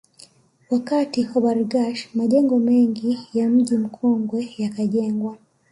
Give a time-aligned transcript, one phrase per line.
[0.69, 5.37] Wakati wa Bargash majengo mengi ya Mji Mkongwe yakajengwa